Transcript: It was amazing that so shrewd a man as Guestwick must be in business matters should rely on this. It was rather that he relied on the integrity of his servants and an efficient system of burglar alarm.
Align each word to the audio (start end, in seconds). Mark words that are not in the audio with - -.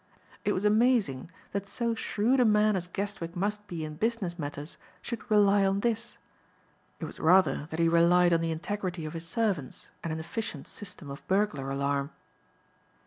It 0.43 0.53
was 0.53 0.65
amazing 0.65 1.29
that 1.51 1.67
so 1.67 1.93
shrewd 1.93 2.39
a 2.39 2.43
man 2.43 2.75
as 2.75 2.87
Guestwick 2.87 3.35
must 3.35 3.67
be 3.67 3.85
in 3.85 3.97
business 3.97 4.39
matters 4.39 4.79
should 4.99 5.29
rely 5.29 5.63
on 5.63 5.81
this. 5.81 6.17
It 6.99 7.05
was 7.05 7.19
rather 7.19 7.67
that 7.69 7.77
he 7.79 7.87
relied 7.87 8.33
on 8.33 8.41
the 8.41 8.49
integrity 8.49 9.05
of 9.05 9.13
his 9.13 9.27
servants 9.27 9.89
and 10.03 10.11
an 10.11 10.19
efficient 10.19 10.67
system 10.67 11.11
of 11.11 11.23
burglar 11.27 11.69
alarm. 11.69 12.09